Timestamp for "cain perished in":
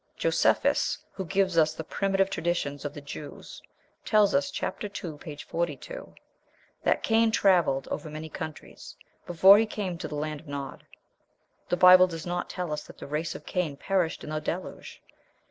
13.45-14.31